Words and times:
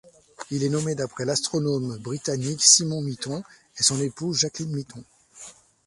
Il 0.49 0.63
est 0.63 0.69
nommé 0.69 0.95
d'après 0.95 1.25
l'astronome 1.25 1.99
britannique 1.99 2.63
Simon 2.63 3.01
Mitton 3.01 3.43
et 3.77 3.83
son 3.83 4.01
épouse, 4.01 4.39
Jacqueline 4.39 4.71
Mitton. 4.75 5.03